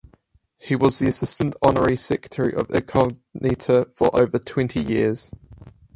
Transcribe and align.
He 0.57 0.75
was 0.75 0.97
the 0.97 1.07
assistant 1.07 1.53
honorary 1.61 1.95
secretary 1.95 2.55
of 2.55 2.69
Incogniti 2.69 3.85
for 3.95 4.09
over 4.19 4.39
twenty 4.39 4.81
years. 4.81 5.29